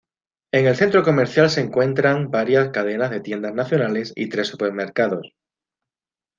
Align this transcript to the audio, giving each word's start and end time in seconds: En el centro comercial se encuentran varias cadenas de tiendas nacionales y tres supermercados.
En 0.51 0.65
el 0.65 0.75
centro 0.75 1.03
comercial 1.03 1.51
se 1.51 1.61
encuentran 1.61 2.31
varias 2.31 2.69
cadenas 2.71 3.11
de 3.11 3.19
tiendas 3.19 3.53
nacionales 3.53 4.11
y 4.15 4.29
tres 4.29 4.47
supermercados. 4.47 5.35